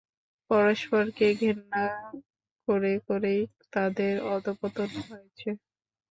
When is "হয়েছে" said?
5.07-5.49